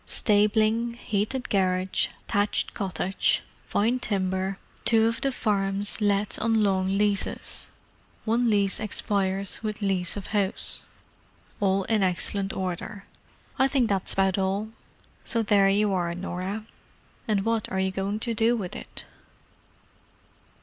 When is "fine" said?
3.67-3.99